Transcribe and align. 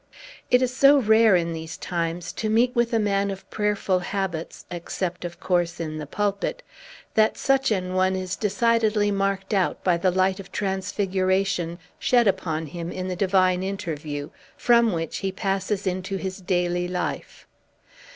It 0.49 0.63
is 0.63 0.75
so 0.75 0.97
rare, 0.97 1.35
in 1.35 1.53
these 1.53 1.77
times, 1.77 2.33
to 2.33 2.49
meet 2.49 2.75
with 2.75 2.91
a 2.91 2.97
man 2.97 3.29
of 3.29 3.47
prayerful 3.51 3.99
habits 3.99 4.65
(except, 4.71 5.23
of 5.23 5.39
course, 5.39 5.79
in 5.79 5.99
the 5.99 6.07
pulpit), 6.07 6.63
that 7.13 7.37
such 7.37 7.69
an 7.69 7.93
one 7.93 8.15
is 8.15 8.35
decidedly 8.35 9.11
marked 9.11 9.53
out 9.53 9.83
by 9.83 9.97
the 9.97 10.09
light 10.09 10.39
of 10.39 10.51
transfiguration, 10.51 11.77
shed 11.99 12.27
upon 12.27 12.65
him 12.65 12.91
in 12.91 13.09
the 13.09 13.15
divine 13.15 13.61
interview 13.61 14.31
from 14.57 14.91
which 14.91 15.17
he 15.17 15.31
passes 15.31 15.85
into 15.85 16.17
his 16.17 16.41
daily 16.41 16.87
life. 16.87 17.45